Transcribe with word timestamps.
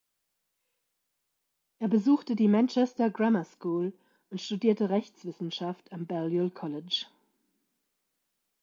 Er 1.77 1.87
besuchte 1.87 2.35
die 2.35 2.47
Manchester 2.47 3.11
Grammar 3.11 3.45
School 3.45 3.93
und 4.31 4.41
studierte 4.41 4.89
Rechtswissenschaft 4.89 5.93
am 5.93 6.07
Balliol 6.07 6.49
College. 6.49 7.05